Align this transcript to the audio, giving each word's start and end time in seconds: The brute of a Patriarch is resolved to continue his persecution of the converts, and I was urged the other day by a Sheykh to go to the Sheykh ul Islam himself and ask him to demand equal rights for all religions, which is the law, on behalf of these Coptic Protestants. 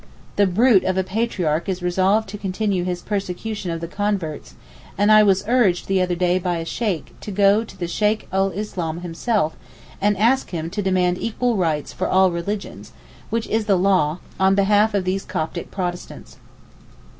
The 0.35 0.47
brute 0.47 0.83
of 0.83 0.97
a 0.97 1.03
Patriarch 1.03 1.69
is 1.69 1.83
resolved 1.83 2.27
to 2.29 2.37
continue 2.39 2.83
his 2.83 3.03
persecution 3.03 3.69
of 3.69 3.81
the 3.81 3.87
converts, 3.87 4.55
and 4.97 5.11
I 5.11 5.21
was 5.21 5.43
urged 5.47 5.87
the 5.87 6.01
other 6.01 6.15
day 6.15 6.39
by 6.39 6.57
a 6.57 6.65
Sheykh 6.65 7.13
to 7.19 7.29
go 7.29 7.63
to 7.63 7.77
the 7.77 7.87
Sheykh 7.87 8.27
ul 8.33 8.49
Islam 8.49 9.01
himself 9.01 9.55
and 10.01 10.17
ask 10.17 10.49
him 10.49 10.71
to 10.71 10.81
demand 10.81 11.19
equal 11.19 11.55
rights 11.55 11.93
for 11.93 12.07
all 12.07 12.31
religions, 12.31 12.93
which 13.29 13.45
is 13.45 13.65
the 13.65 13.77
law, 13.77 14.17
on 14.39 14.55
behalf 14.55 14.95
of 14.95 15.05
these 15.05 15.23
Coptic 15.23 15.69
Protestants. 15.69 16.37